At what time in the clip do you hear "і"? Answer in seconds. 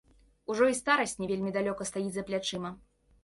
0.71-0.77